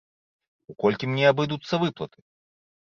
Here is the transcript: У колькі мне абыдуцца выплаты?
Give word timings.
У 0.71 0.75
колькі 0.85 1.11
мне 1.13 1.29
абыдуцца 1.35 1.83
выплаты? 1.87 2.19